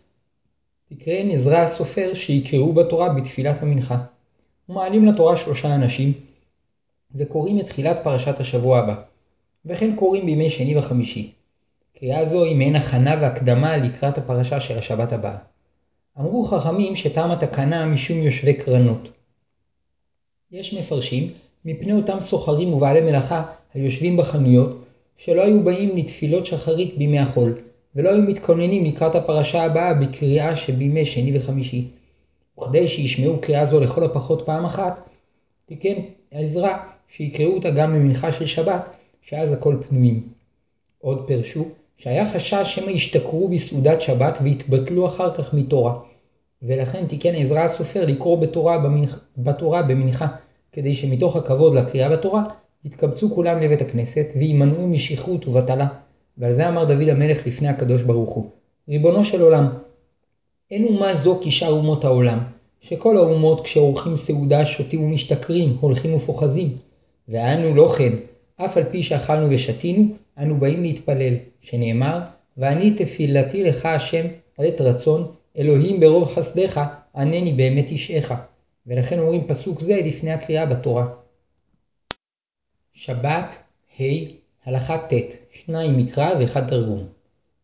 [0.88, 3.98] תקראן עזרא הסופר שיקראו בתורה בתפילת המנחה.
[4.68, 6.12] ומעלים לתורה שלושה אנשים,
[7.14, 8.94] וקוראים את תחילת פרשת השבוע הבא,
[9.66, 11.32] וכן קוראים בימי שני וחמישי.
[11.98, 15.38] קריאה זו היא מעין הכנה והקדמה לקראת הפרשה של השבת הבאה.
[16.18, 19.08] אמרו חכמים שטעם התקנה משום יושבי קרנות.
[20.50, 21.32] יש מפרשים
[21.66, 23.42] מפני אותם סוחרים ובעלי מלאכה
[23.74, 24.85] היושבים בחנויות,
[25.16, 27.59] שלא היו באים לתפילות שחרית בימי החול,
[27.96, 31.88] ולא היו מתכוננים לקראת הפרשה הבאה בקריאה שבימי שני וחמישי.
[32.59, 35.11] וכדי שישמעו קריאה זו לכל הפחות פעם אחת,
[35.66, 35.94] תיקן
[36.31, 36.76] עזרא
[37.09, 38.88] שיקראו אותה גם במנחה של שבת,
[39.22, 40.29] שאז הכל פנויים.
[41.00, 41.64] עוד פרשו
[41.96, 45.98] שהיה חשש שמא ישתכרו בסעודת שבת ויתבטלו אחר כך מתורה,
[46.62, 49.20] ולכן תיקן עזרא הסופר לקרוא בתורה, במנח...
[49.38, 50.26] בתורה במנחה,
[50.76, 52.44] כדי שמתוך הכבוד לקריאה בתורה,
[52.84, 55.86] יתקבצו כולם לבית הכנסת וימנעו משכרות ובטלה.
[56.38, 58.50] ועל זה אמר דוד המלך לפני הקדוש ברוך הוא,
[58.88, 59.68] ריבונו של עולם,
[60.70, 62.38] אין אומה זו כשאר אומות העולם,
[62.80, 66.76] שכל האומות כשעורכים סעודה שותים ומשתכרים, הולכים ופוחזים.
[67.28, 68.12] ואנו לא כן,
[68.56, 70.04] אף על פי שאכלנו ושתינו,
[70.38, 72.18] אנו באים להתפלל, שנאמר,
[72.56, 74.26] ואני תפילתי לך השם
[74.58, 75.26] עת רצון,
[75.58, 76.80] אלוהים ברוב חסדך,
[77.16, 78.32] ענני באמת אישך.
[78.87, 81.07] ולכן אומרים פסוק זה לפני הקריאה בתורה.
[82.94, 83.55] שבת,
[84.01, 84.05] ה',
[84.64, 85.12] הלכה ט',
[85.53, 87.07] שניים מקרא ואחד תרגום.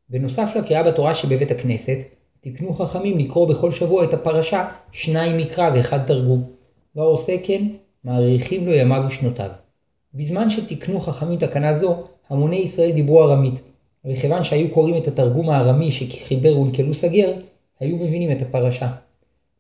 [0.09, 1.99] בנוסף לקריאה בתורה שבבית הכנסת,
[2.41, 6.51] תקנו חכמים לקרוא בכל שבוע את הפרשה, שניים מקרא ואחד תרגום.
[6.97, 7.69] והעושה כן,
[8.05, 9.51] מאריכים לו ימיו ושנותיו.
[10.15, 13.61] בזמן שתקנו חכמים תקנה זו, המוני ישראל דיברו ארמית,
[14.05, 17.33] וכיוון שהיו קוראים את התרגום הארמי שחיבר אונקלוס הגר,
[17.81, 18.93] היו מבינים את הפרשה.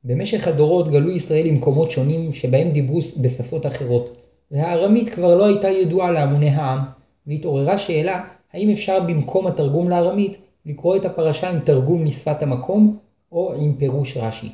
[0.04, 4.16] במשך הדורות גלו ישראל למקומות שונים שבהם דיברו בשפות אחרות,
[4.50, 6.78] והארמית כבר לא הייתה ידועה להמוני העם,
[7.26, 10.36] והתעוררה שאלה האם אפשר במקום התרגום לארמית
[10.66, 12.98] לקרוא את הפרשה עם תרגום לשפת המקום
[13.32, 14.48] או עם פירוש רש"י.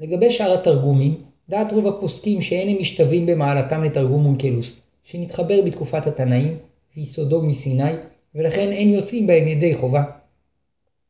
[0.00, 1.14] לגבי שאר התרגומים,
[1.48, 4.74] דעת רוב הפוסקים שאין הם משתווים במעלתם לתרגום אונקלוס,
[5.04, 6.56] שנתחבר בתקופת התנאים,
[6.96, 7.92] ויסודו מסיני,
[8.34, 10.02] ולכן אין יוצאים בהם ידי חובה.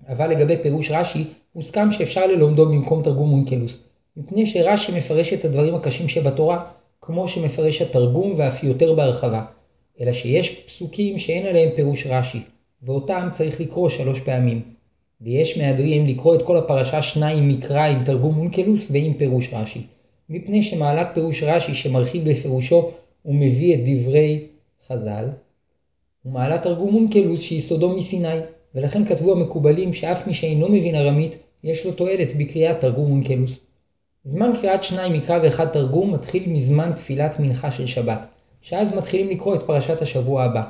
[0.08, 3.78] אבל לגבי פירוש רש"י, הוסכם שאפשר ללומדו במקום תרגום אונקלוס,
[4.16, 6.64] מפני שרש"י מפרש את הדברים הקשים שבתורה,
[7.00, 9.44] כמו שמפרש התרגום ואף יותר בהרחבה,
[10.00, 12.42] אלא שיש פסוקים שאין עליהם פירוש רש"י,
[12.82, 14.62] ואותם צריך לקרוא שלוש פעמים.
[15.20, 19.86] ויש מהדרים לקרוא את כל הפרשה שניים מקרא עם תרגום אונקלוס ועם פירוש רש"י,
[20.28, 22.90] מפני שמעלת פירוש רש"י שמרחיב בפירושו
[23.24, 24.46] ומביא את דברי
[24.88, 25.24] חז"ל,
[26.24, 28.40] ומעלת תרגום אונקלוס שיסודו מסיני,
[28.74, 33.50] ולכן כתבו המקובלים שאף מי שאינו מבין ארמית, יש לו תועלת בקריאת תרגום אונקלוס.
[34.24, 38.26] זמן קריאת שניים מקרא ואחד תרגום מתחיל מזמן תפילת מנחה של שבת,
[38.62, 40.62] שאז מתחילים לקרוא את פרשת השבוע הבא.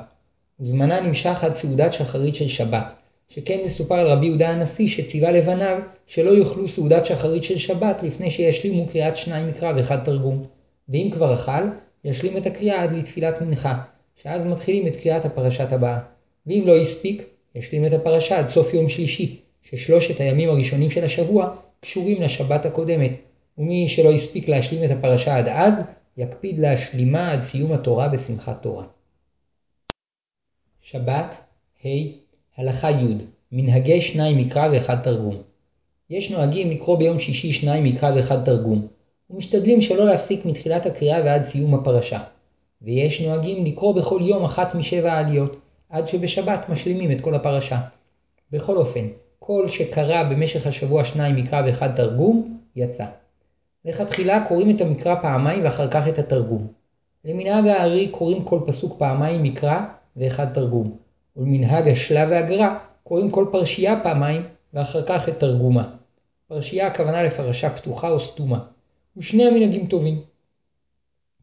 [0.59, 2.93] וזמנה נמשך עד סעודת שחרית של שבת,
[3.29, 8.31] שכן מסופר על רבי יהודה הנשיא שציווה לבניו שלא יאכלו סעודת שחרית של שבת לפני
[8.31, 10.45] שישלימו קריאת שניים מקרא ואחד תרגום.
[10.89, 11.63] ואם כבר אכל,
[12.05, 13.81] ישלים את הקריאה עד לתפילת מנחה,
[14.23, 15.99] שאז מתחילים את קריאת הפרשת הבאה.
[16.47, 21.55] ואם לא הספיק, ישלים את הפרשה עד סוף יום שלישי, ששלושת הימים הראשונים של השבוע
[21.81, 23.11] קשורים לשבת הקודמת,
[23.57, 25.73] ומי שלא הספיק להשלים את הפרשה עד אז,
[26.17, 28.85] יקפיד להשלימה עד סיום התורה בשמחת תורה.
[30.81, 31.35] שבת,
[31.85, 31.87] ה',
[32.57, 33.15] הלכה י',
[33.51, 35.41] מנהגי שניים מקרא ואחד תרגום.
[36.09, 38.87] יש נוהגים לקרוא ביום שישי שניים מקרא ואחד תרגום,
[39.29, 42.23] ומשתדלים שלא להפסיק מתחילת הקריאה ועד סיום הפרשה.
[42.81, 45.62] ויש נוהגים לקרוא בכל יום אחת משבע העליות,
[45.93, 47.79] עד שבשבת משלימים את כל הפרשה.
[48.51, 49.07] בכל אופן,
[49.39, 53.05] כל שקרא במשך השבוע שניים מקרא ואחד תרגום, יצא.
[53.85, 56.67] לכתחילה קוראים את המקרא פעמיים ואחר כך את התרגום.
[57.25, 59.81] למנהג הארי קוראים כל פסוק פעמיים מקרא
[60.17, 60.97] ואחד תרגום,
[61.37, 64.41] ולמנהג השלה והגר"א קוראים כל פרשייה פעמיים
[64.73, 65.91] ואחר כך את תרגומה.
[66.47, 68.59] פרשייה הכוונה לפרשה פתוחה או סתומה,
[69.17, 70.21] ושני המנהגים טובים.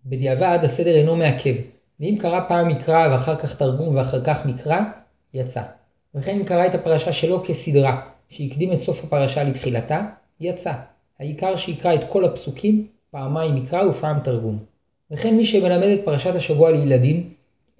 [0.06, 1.54] בדיעבד הסדר אינו מעכב,
[2.00, 4.80] ואם קרא פעם מקרא ואחר כך תרגום ואחר כך מקרא,
[5.34, 5.62] יצא.
[6.14, 10.06] וכן אם קרא את הפרשה שלו כסדרה, שהקדים את סוף הפרשה לתחילתה,
[10.40, 10.72] יצא.
[11.20, 14.58] העיקר שיקרא את כל הפסוקים, פעמיים מקרא ופעם תרגום.
[15.10, 17.30] וכן מי שמלמד את פרשת השבוע לילדים,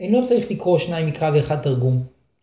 [0.00, 2.02] אינו צריך לקרוא שניים מקרא ואחד תרגום,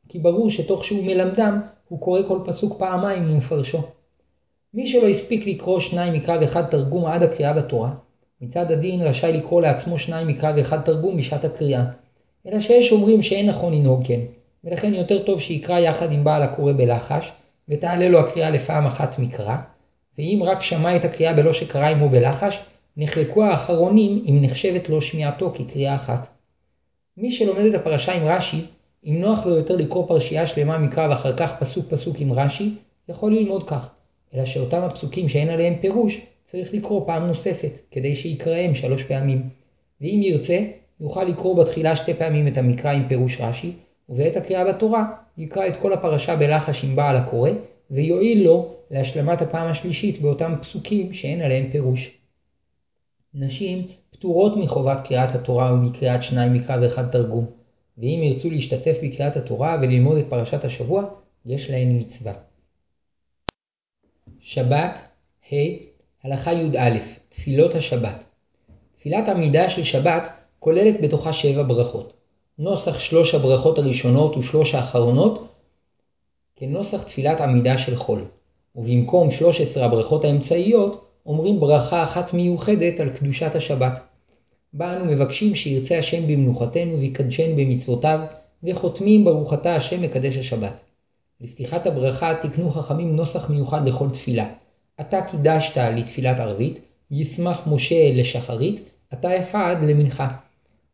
[0.09, 3.81] כי ברור שתוך שהוא מלמדם, הוא קורא כל פסוק פעמיים ומפרשו.
[4.73, 7.91] מי שלא הספיק לקרוא שניים מקרא ואחד תרגום עד הקריאה בתורה,
[8.41, 11.85] מצד הדין רשאי לקרוא לעצמו שניים מקרא ואחד תרגום בשעת הקריאה,
[12.47, 14.19] אלא שיש אומרים שאין נכון לנהוג כן,
[14.63, 17.31] ולכן יותר טוב שיקרא יחד עם בעל הקורא בלחש,
[17.69, 19.55] ותעלה לו הקריאה לפעם אחת מקרא,
[20.17, 22.59] ואם רק שמע את הקריאה בלא שקרא עמו בלחש,
[22.97, 26.27] נחלקו האחרונים אם נחשבת לו שמיעתו כקריאה אחת.
[27.17, 28.65] מי שלומד את הפרשה עם רש"י,
[29.05, 32.75] אם נוח לו יותר לקרוא פרשייה שלמה מקרא ואחר כך פסוק פסוק עם רש"י,
[33.09, 33.89] יכול ללמוד כך,
[34.33, 39.49] אלא שאותם הפסוקים שאין עליהם פירוש, צריך לקרוא פעם נוספת, כדי שיקראם שלוש פעמים.
[40.01, 40.59] ואם ירצה,
[40.99, 43.73] יוכל לקרוא בתחילה שתי פעמים את המקרא עם פירוש רש"י,
[44.09, 47.49] ובעת הקריאה בתורה יקרא את כל הפרשה בלחש עם בעל הקורא,
[47.91, 52.17] ויועיל לו להשלמת הפעם השלישית באותם פסוקים שאין עליהם פירוש.
[53.33, 57.45] נשים פטורות מחובת קריאת התורה ומקריאת שניים מקרא ואחד תרגום,
[57.97, 61.05] ואם ירצו להשתתף בקריאת התורה וללמוד את פרשת השבוע,
[61.45, 62.33] יש להן מצווה.
[64.39, 64.99] שבת,
[65.51, 65.86] ה',
[66.23, 66.97] הלכה י"א
[67.29, 68.23] תפילות השבת
[68.97, 72.13] תפילת עמידה של שבת כוללת בתוכה שבע ברכות.
[72.59, 75.47] נוסח שלוש הברכות הראשונות ושלוש האחרונות
[76.55, 78.25] כנוסח תפילת עמידה של חול,
[78.75, 83.99] ובמקום שלוש עשרה הברכות האמצעיות אומרים ברכה אחת מיוחדת על קדושת השבת.
[84.73, 88.19] בה אנו מבקשים שירצה השם במנוחתנו ויקדשנו במצוותיו,
[88.63, 90.73] וחותמים ברוך אתה השם מקדש השבת.
[91.41, 94.45] לפתיחת הברכה תקנו חכמים נוסח מיוחד לכל תפילה.
[95.01, 96.79] אתה קידשת לתפילת ערבית,
[97.11, 98.81] ישמח משה לשחרית,
[99.13, 100.27] אתה אחד למנחה.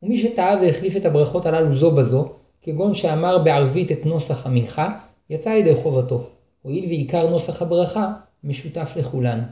[0.03, 2.29] ומי שטעה והחליף את הברכות הללו זו בזו,
[2.61, 6.23] כגון שאמר בערבית את נוסח המנחה, יצא ידי חובתו,
[6.61, 8.13] הואיל ועיקר נוסח הברכה
[8.43, 9.43] משותף לכולן.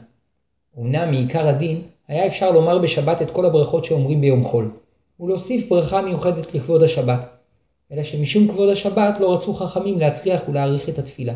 [0.78, 4.70] אמנם מעיקר הדין היה אפשר לומר בשבת את כל הברכות שאומרים ביום חול,
[5.20, 7.28] ולהוסיף ברכה מיוחדת לכבוד השבת,
[7.92, 11.34] אלא שמשום כבוד השבת לא רצו חכמים להטריח ולהאריך את התפילה.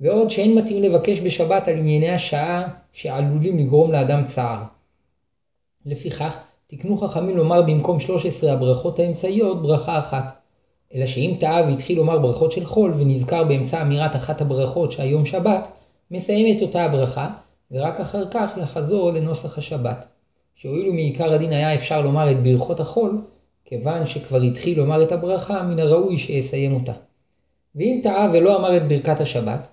[0.00, 4.62] ועוד שאין מתאים לבקש בשבת על ענייני השעה שעלולים לגרום לאדם צער.
[5.86, 6.36] לפיכך,
[6.66, 10.40] תקנו חכמים לומר במקום 13 הברכות האמצעיות ברכה אחת.
[10.94, 15.68] אלא שאם טעה והתחיל לומר ברכות של חול ונזכר באמצע אמירת אחת הברכות שהיום שבת,
[16.10, 17.30] מסיים את אותה הברכה,
[17.70, 20.06] ורק אחר כך יחזור לנוסח השבת.
[20.54, 23.20] שהואילו מעיקר הדין היה אפשר לומר את ברכות החול,
[23.64, 26.92] כיוון שכבר התחיל לומר את הברכה, מן הראוי שיסיים אותה.
[27.74, 29.68] ואם טעה ולא אמר את ברכת השבת,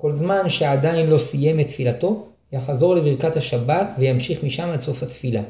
[0.00, 5.42] כל זמן שעדיין לא סיים את תפילתו, יחזור לברכת השבת וימשיך משם עד סוף התפילה.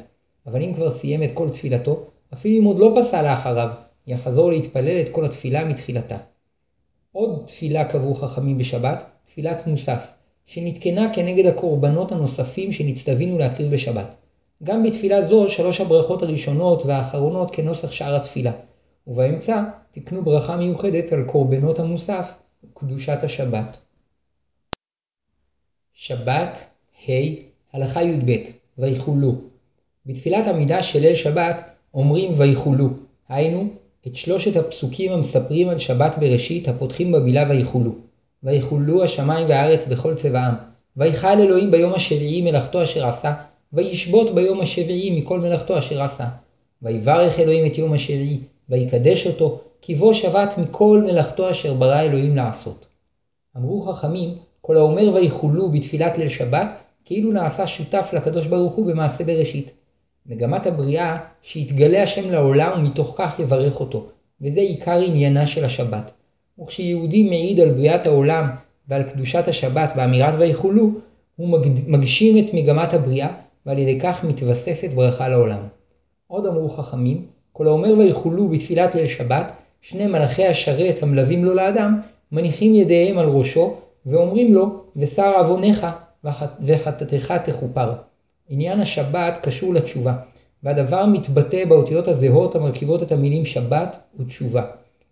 [0.45, 3.69] אבל אם כבר סיים את כל תפילתו, אפילו אם עוד לא פסל לאחריו,
[4.07, 6.17] יחזור להתפלל את כל התפילה מתחילתה.
[7.11, 10.07] עוד תפילה קבעו חכמים בשבת, תפילת מוסף,
[10.45, 14.15] שנתקנה כנגד הקורבנות הנוספים שנצטווינו להקריב בשבת.
[14.63, 18.51] גם בתפילה זו שלוש הברכות הראשונות והאחרונות כנוסח שאר התפילה,
[19.07, 22.33] ובאמצע תקנו ברכה מיוחדת על קורבנות המוסף
[22.63, 23.77] וקדושת השבת.
[26.01, 26.57] שבת,
[27.07, 27.11] ה',
[27.73, 28.37] הלכה י"ב,
[28.77, 29.35] ויחולו.
[30.05, 32.89] בתפילת עמידה של ליל שבת אומרים ויחולו,
[33.29, 33.67] היינו,
[34.07, 37.91] את שלושת הפסוקים המספרים על שבת בראשית הפותחים במילה ויחולו.
[38.43, 40.55] ויחולו השמיים והארץ בכל צבעם.
[40.97, 43.33] ויכל אלוהים ביום השביעי מלאכתו אשר עשה,
[43.73, 46.27] וישבות ביום השביעי מכל מלאכתו אשר עשה.
[46.81, 52.35] ויברך אלוהים את יום השביעי, ויקדש אותו, כי בו שבת מכל מלאכתו אשר ברא אלוהים
[52.35, 52.85] לעשות.
[53.57, 56.67] אמרו חכמים, כל האומר ויחולו בתפילת ליל שבת,
[57.05, 59.71] כאילו נעשה שותף לקדוש ברוך הוא במעשה בראשית.
[60.25, 64.07] מגמת הבריאה שיתגלה השם לעולם ומתוך כך יברך אותו,
[64.41, 66.11] וזה עיקר עניינה של השבת.
[66.61, 68.49] וכשיהודי מעיד על בריאת העולם
[68.87, 70.89] ועל קדושת השבת באמירת ויחולו,
[71.35, 73.33] הוא מגשים את מגמת הבריאה,
[73.65, 75.61] ועל ידי כך מתווספת ברכה לעולם.
[76.27, 79.51] עוד אמרו חכמים, כל האומר ויחולו בתפילת ליל שבת,
[79.81, 82.01] שני מלאכי השרת המלווים לו לאדם,
[82.31, 85.87] מניחים ידיהם על ראשו, ואומרים לו, ושר עוונך
[86.63, 87.93] וחטאתך תכופר.
[88.49, 90.13] עניין השבת קשור לתשובה,
[90.63, 94.63] והדבר מתבטא באותיות הזהות המרכיבות את המילים שבת ותשובה.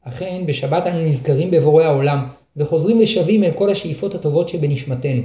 [0.02, 5.22] אכן, בשבת אנו נזכרים בבורא העולם, וחוזרים ושבים אל כל השאיפות הטובות שבנשמתנו.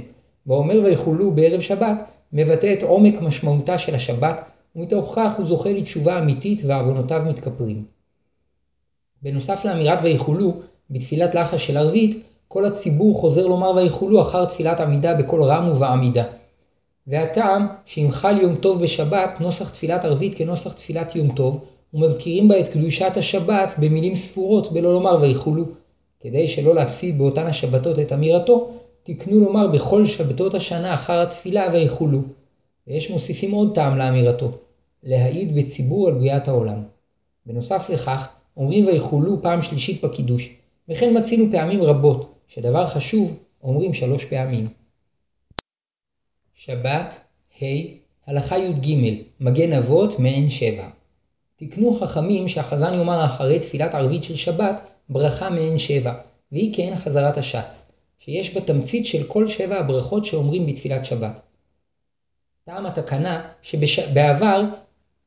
[0.47, 1.97] ואומר ויחולו בערב שבת,
[2.33, 4.41] מבטא את עומק משמעותה של השבת,
[4.75, 7.83] ומתוך כך הוא זוכה לתשובה אמיתית ועוונותיו מתכפרים.
[9.21, 10.53] בנוסף לאמירת ויחולו,
[10.89, 16.23] בתפילת לחש של ערבית, כל הציבור חוזר לומר ויחולו אחר תפילת עמידה בקול רם ובעמידה.
[17.07, 22.59] והטעם שאם חל יום טוב בשבת, נוסח תפילת ערבית כנוסח תפילת יום טוב, ומזכירים בה
[22.59, 25.65] את קדושת השבת במילים ספורות בלא לומר ויחולו.
[26.21, 28.69] כדי שלא להפסיד באותן השבתות את אמירתו,
[29.03, 32.19] תקנו לומר בכל שבתות השנה אחר התפילה ויחולו.
[32.87, 34.51] ויש מוסיפים עוד טעם לאמירתו,
[35.03, 36.83] להעיד בציבור על בריאת העולם.
[37.45, 38.27] בנוסף לכך,
[38.57, 40.55] אומרים ויחולו פעם שלישית בקידוש,
[40.89, 44.67] וכן מצינו פעמים רבות, שדבר חשוב אומרים שלוש פעמים.
[46.55, 47.15] שבת,
[47.61, 47.65] ה',
[48.27, 50.87] הלכה י"ג, מגן אבות, מעין שבע.
[51.55, 56.13] תקנו חכמים שהחזן יאמר אחרי תפילת ערבית של שבת, ברכה מעין שבע,
[56.51, 61.41] והיא כעין חזרת השץ, שיש בה תמצית של כל שבע הברכות שאומרים בתפילת שבת.
[62.65, 64.63] טעם התקנה שבעבר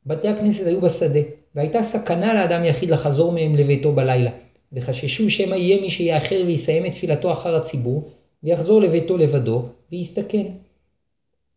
[0.06, 1.20] בתי הכנסת היו בשדה,
[1.54, 4.30] והייתה סכנה לאדם יחיד לחזור מהם לביתו בלילה,
[4.76, 8.10] וחששו שמא יהיה מי שיאחר ויסיים את תפילתו אחר הציבור,
[8.42, 9.62] ויחזור לביתו לבדו,
[9.92, 10.46] ויסתכן.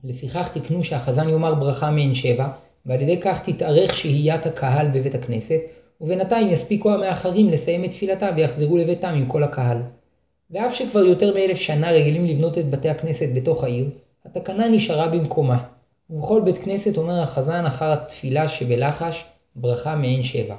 [0.04, 2.48] לפיכך תקנו שהחזן יאמר ברכה מעין שבע,
[2.86, 5.60] ועל ידי כך תתארך שהיית הקהל בבית הכנסת,
[6.02, 9.78] ובינתיים יספיקו המאחרים לסיים את תפילתם ויחזרו לביתם עם כל הקהל.
[10.52, 13.90] ואף שכבר יותר מאלף שנה רגילים לבנות את בתי הכנסת בתוך העיר,
[14.26, 15.64] התקנה נשארה במקומה.
[16.10, 20.56] ובכל בית כנסת אומר החזן אחר התפילה שבלחש ברכה מעין שבע.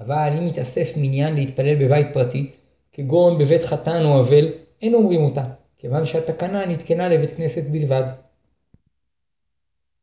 [0.00, 2.50] אבל אם מתאסף מניין להתפלל בבית פרטי,
[2.92, 4.48] כגון בבית חתן או אבל,
[4.82, 5.44] אין אומרים אותה,
[5.78, 8.02] כיוון שהתקנה נתקנה לבית כנסת בלבד.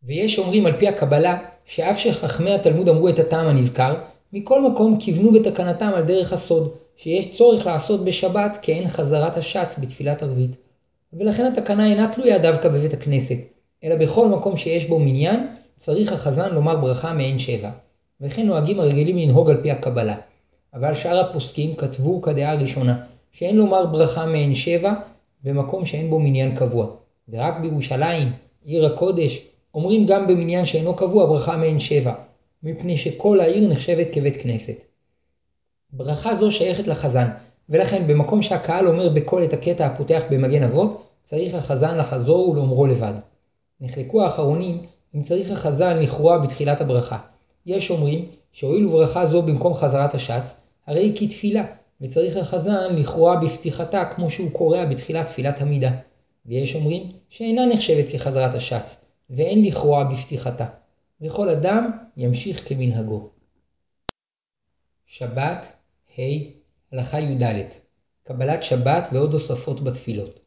[0.03, 3.95] ויש אומרים על פי הקבלה, שאף שחכמי התלמוד אמרו את הטעם הנזכר,
[4.33, 10.23] מכל מקום כיוונו בתקנתם על דרך הסוד, שיש צורך לעשות בשבת כאין חזרת השץ בתפילת
[10.23, 10.51] ערבית.
[11.13, 13.37] ולכן התקנה אינה תלויה דווקא בבית הכנסת,
[13.83, 15.47] אלא בכל מקום שיש בו מניין,
[15.79, 17.69] צריך החזן לומר ברכה מעין שבע.
[18.21, 20.15] וכן נוהגים הרגילים לנהוג על פי הקבלה.
[20.73, 24.93] אבל שאר הפוסקים כתבו כדעה הראשונה, שאין לומר ברכה מעין שבע
[25.43, 26.87] במקום שאין בו מניין קבוע.
[27.29, 28.31] ורק בירושלים,
[28.63, 29.39] עיר הקודש,
[29.73, 32.13] אומרים גם במניין שאינו קבוע ברכה מעין שבע,
[32.63, 34.83] מפני שכל העיר נחשבת כבית כנסת.
[35.93, 37.27] ברכה זו שייכת לחזן,
[37.69, 43.13] ולכן במקום שהקהל אומר בקול את הקטע הפותח במגן אבות, צריך החזן לחזור ולאומרו לבד.
[43.81, 47.17] נחלקו האחרונים אם צריך החזן לכרוע בתחילת הברכה.
[47.67, 51.65] יש אומרים שהואיל וברכה זו במקום חזרת השץ, הרי היא כתפילה,
[52.01, 55.91] וצריך החזן לכרוע בפתיחתה כמו שהוא קורע בתחילת תפילת עמידה.
[56.45, 60.65] ויש אומרים שאינה נחשבת כחזרת השץ, ואין לכרוע בפתיחתה.
[61.21, 63.29] וכל אדם ימשיך כמנהגו.
[65.05, 65.67] שבת,
[66.17, 66.21] ה',
[66.91, 67.43] הלכה י"ד
[68.23, 70.39] קבלת שבת ועוד תוספות בתפילות.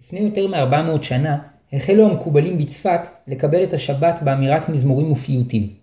[0.00, 1.38] לפני יותר מ-400 שנה
[1.72, 5.81] החלו המקובלים בצפת לקבל את השבת באמירת מזמורים ופיוטים.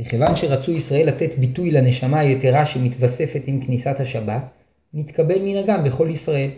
[0.00, 4.42] מכיוון שרצו ישראל לתת ביטוי לנשמה היתרה שמתווספת עם כניסת השבת,
[4.94, 6.50] נתקבל מנהגם בכל ישראל,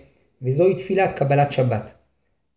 [0.43, 1.93] וזוהי תפילת קבלת שבת.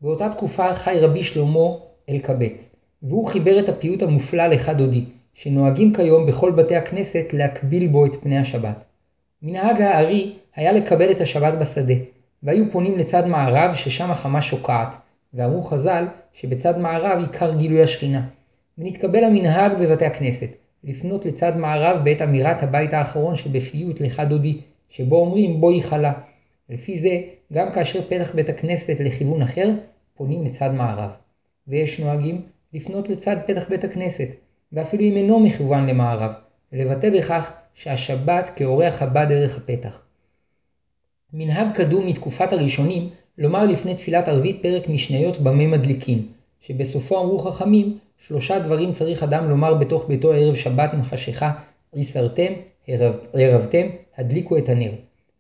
[0.01, 1.69] באותה תקופה חי רבי שלמה
[2.09, 8.05] אלקבץ, והוא חיבר את הפיוט המופלא לך דודי, שנוהגים כיום בכל בתי הכנסת להקביל בו
[8.05, 8.85] את פני השבת.
[9.41, 11.95] מנהג הארי היה לקבל את השבת בשדה,
[12.43, 14.95] והיו פונים לצד מערב ששם החמה שוקעת,
[15.33, 18.21] ואמרו חז"ל שבצד מערב עיקר גילוי השכינה.
[18.77, 25.15] ונתקבל המנהג בבתי הכנסת, לפנות לצד מערב בעת אמירת הבית האחרון שבפיוט לך דודי, שבו
[25.15, 26.13] אומרים בואי חלה.
[26.69, 27.21] לפי זה,
[27.53, 29.69] גם כאשר פתח בית הכנסת לכיוון אחר,
[30.17, 31.11] פונים לצד מערב.
[31.67, 32.41] ויש נוהגים
[32.73, 34.27] לפנות לצד פתח בית הכנסת,
[34.73, 36.31] ואפילו אם אינו מכוון למערב,
[36.71, 40.01] לבטא בכך שהשבת כאורח הבא דרך הפתח.
[41.33, 46.25] מנהג קדום מתקופת הראשונים לומר לפני תפילת ערבית פרק משניות במה מדליקין,
[46.61, 51.51] שבסופו אמרו חכמים, שלושה דברים צריך אדם לומר בתוך ביתו ערב שבת עם חשיכה,
[51.95, 52.53] ריסרתם,
[53.33, 54.91] ערבתם, הדליקו את הנר.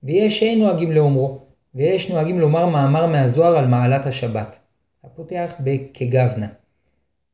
[0.03, 1.39] ויש שאין נוהגים לאומרו,
[1.75, 4.57] ויש נוהגים לומר מאמר מהזוהר על מעלת השבת.
[5.03, 6.47] הפותח בכגבנה.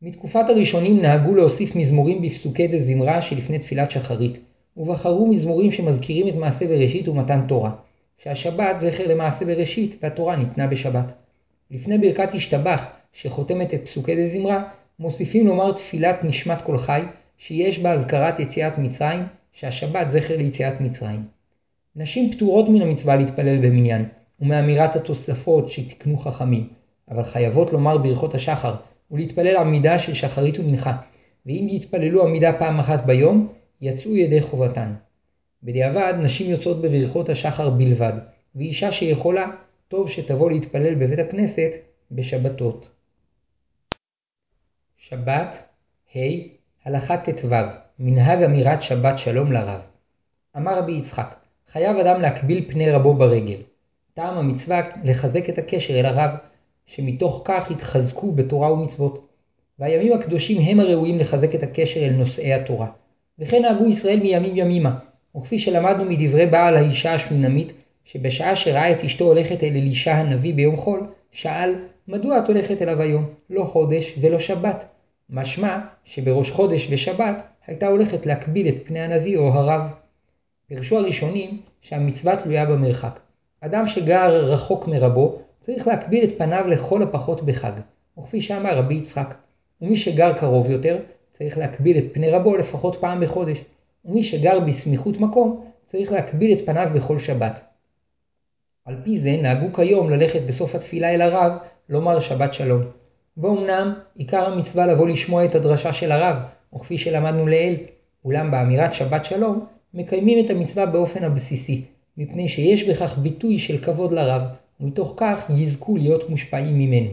[0.01, 4.39] מתקופת הראשונים נהגו להוסיף מזמורים בפסוקי דזמרה שלפני תפילת שחרית,
[4.77, 7.71] ובחרו מזמורים שמזכירים את מעשה בראשית ומתן תורה,
[8.17, 11.13] שהשבת זכר למעשה בראשית והתורה ניתנה בשבת.
[11.71, 14.63] לפני ברכת השתבח, שחותמת את פסוקי דזמרה,
[15.01, 17.01] מוסיפים לומר תפילת נשמת כל חי,
[17.37, 21.23] שיש בה אזכרת יציאת מצרים, שהשבת זכר ליציאת מצרים.
[21.95, 24.05] נשים פטורות מן המצווה להתפלל במניין,
[24.39, 26.67] ומאמירת התוספות שתקנו חכמים,
[27.09, 28.75] אבל חייבות לומר ברכות השחר,
[29.11, 30.97] ולהתפלל עמידה של שחרית ומנחה,
[31.45, 33.47] ואם יתפללו עמידה פעם אחת ביום,
[33.81, 34.93] יצאו ידי חובתן.
[35.63, 38.13] בדיעבד, נשים יוצאות בברכות השחר בלבד,
[38.55, 39.51] ואישה שיכולה,
[39.87, 41.71] טוב שתבוא להתפלל בבית הכנסת
[42.11, 43.00] בשבתות.
[45.09, 45.63] שבת,
[46.15, 46.19] ה',
[46.85, 47.55] הלכה ט"ו,
[47.99, 49.81] מנהג אמירת שבת שלום לרב.
[50.57, 51.35] אמר רבי יצחק,
[51.71, 53.57] חייב אדם להקביל פני רבו ברגל.
[54.13, 56.29] טעם המצווה לחזק את הקשר אל הרב,
[56.85, 59.27] שמתוך כך יתחזקו בתורה ומצוות.
[59.79, 62.87] והימים הקדושים הם הראויים לחזק את הקשר אל נושאי התורה.
[63.39, 64.97] וכן נהגו ישראל מימים ימימה,
[65.37, 67.73] וכפי שלמדנו מדברי בעל האישה השונמית,
[68.05, 71.75] שבשעה שראה את אשתו הולכת אל אלישע הנביא ביום חול, שאל,
[72.07, 74.90] מדוע את הולכת אליו היום, לא חודש ולא שבת?
[75.29, 77.35] משמע שבראש חודש ושבת
[77.67, 79.81] הייתה הולכת להקביל את פני הנביא או הרב.
[80.67, 83.19] פירשו הראשונים שהמצווה תלויה במרחק.
[83.61, 87.71] אדם שגר רחוק מרבו צריך להקביל את פניו לכל הפחות בחג,
[88.19, 89.35] וכפי שאמר רבי יצחק.
[89.81, 90.97] ומי שגר קרוב יותר
[91.33, 93.63] צריך להקביל את פני רבו לפחות פעם בחודש,
[94.05, 97.61] ומי שגר בסמיכות מקום צריך להקביל את פניו בכל שבת.
[98.85, 101.51] על פי זה נהגו כיום ללכת בסוף התפילה אל הרב
[101.89, 103.00] לומר שבת שלום.
[103.37, 106.35] ואומנם עיקר המצווה לבוא לשמוע את הדרשה של הרב,
[106.75, 107.77] וכפי שלמדנו לעיל,
[108.25, 111.85] אולם באמירת שבת שלום מקיימים את המצווה באופן הבסיסי,
[112.17, 114.41] מפני שיש בכך ביטוי של כבוד לרב,
[114.79, 117.11] ומתוך כך יזכו להיות מושפעים ממנו.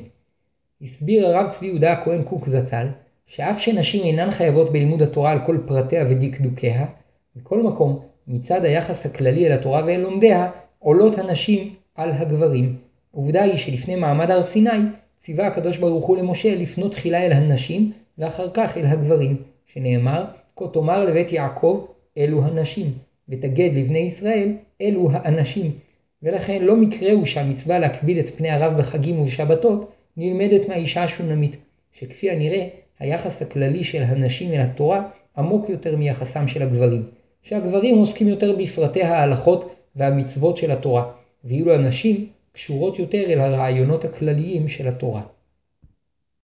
[0.83, 2.87] הסביר הרב צבי יהודה הכהן קוק זצ"ל,
[3.27, 6.87] שאף שנשים אינן חייבות בלימוד התורה על כל פרטיה ודקדוקיה,
[7.37, 12.77] מכל מקום, מצד היחס הכללי אל התורה ואל לומדיה, עולות הנשים על הגברים.
[13.11, 14.71] עובדה היא שלפני מעמד הר סיני,
[15.21, 20.25] ציווה הקדוש ברוך הוא למשה לפנות תחילה אל הנשים, ואחר כך אל הגברים, שנאמר,
[20.57, 21.87] כה תאמר לבית יעקב,
[22.19, 22.93] אלו הנשים,
[23.29, 25.71] ותגד לבני ישראל, אלו האנשים.
[26.23, 31.57] ולכן לא מקרה הוא שהמצווה להקביל את פני הרב בחגים ובשבתות, נלמדת מהאישה השונמית,
[31.93, 35.09] שכפי הנראה, היחס הכללי של הנשים אל התורה
[35.39, 37.03] עמוק יותר מיחסם של הגברים,
[37.43, 41.11] שהגברים עוסקים יותר בפרטי ההלכות והמצוות של התורה,
[41.45, 42.27] ואילו הנשים
[42.59, 45.23] קשורות יותר אל הרעיונות הכלליים של התורה.